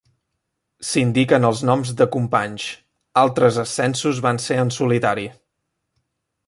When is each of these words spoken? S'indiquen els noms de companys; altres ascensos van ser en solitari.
S'indiquen 0.91 1.45
els 1.49 1.61
noms 1.71 1.91
de 1.99 2.07
companys; 2.15 2.65
altres 3.25 3.61
ascensos 3.67 4.25
van 4.29 4.43
ser 4.49 4.63
en 4.65 4.77
solitari. 4.79 5.33